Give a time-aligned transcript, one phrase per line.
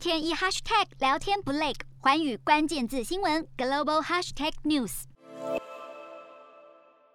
[0.00, 5.02] 天一 hashtag 聊天不累，环宇关键字新闻 global hashtag news。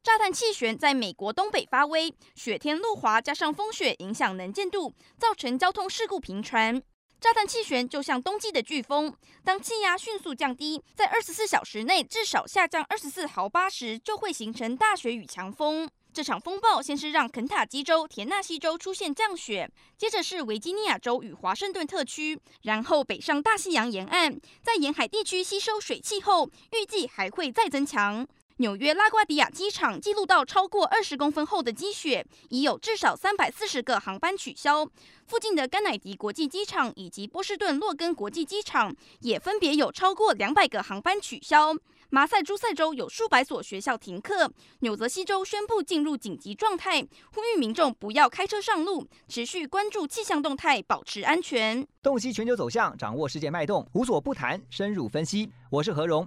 [0.00, 6.80] 炸弹气旋在美国东北发威，雪天路滑，加上风雪影响能见度，造成交通事故频传。
[7.20, 9.12] 炸弹气旋就像冬季的飓风，
[9.42, 15.90] 当气压迅速降低，在二十四小时内至少下降二十四毫巴时，就会形成大雪与强风。
[16.12, 28.26] 这场风暴先是让肯塔基州、田纳西州出现降雪，接着是维吉尼亚州与华盛顿特区，然后北上大西洋沿岸，在沿海地区吸收水汽后，预计还会再增强。
[28.60, 34.84] 纽约拉瓜迪亚机场记录到超过二十公分厚的积雪，已有至少三百四十个航班取消。
[35.26, 41.72] 附近的甘乃迪国际机场以及波士顿洛根国际机场也分别有超过两百个航班取消。
[42.10, 47.00] 马赛诸塞州有数百所学校停课，纽泽西州宣布进入紧急状态，
[47.32, 51.86] 呼吁民众不要开车上路，持续关注气象动态，保持安全。
[52.02, 55.48] 洞悉全球走向，掌握世界脉动，无所不谈，深入分析。
[55.70, 56.26] 我是何荣。